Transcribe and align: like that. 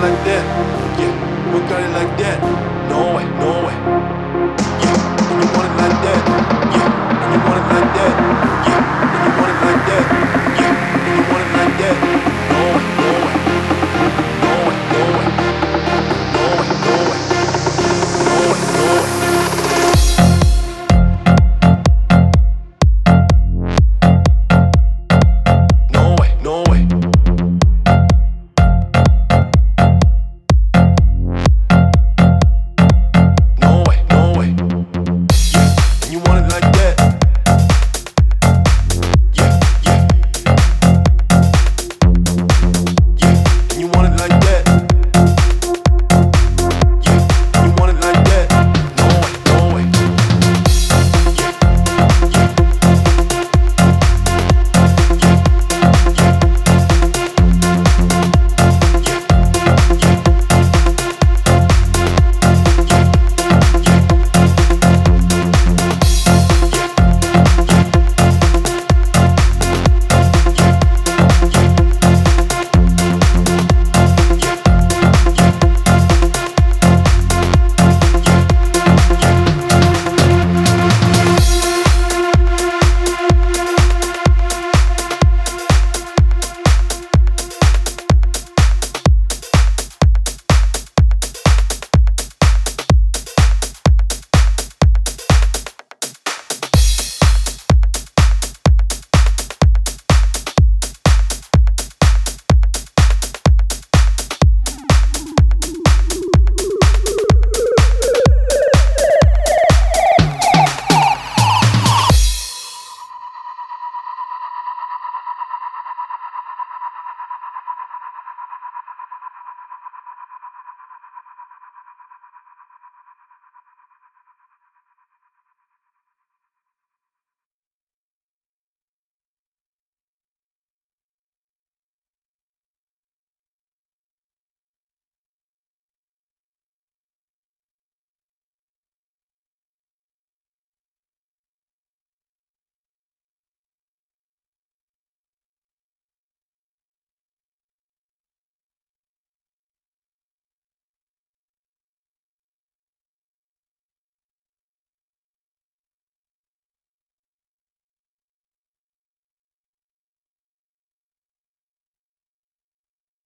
like 0.00 0.24
that. 0.24 0.87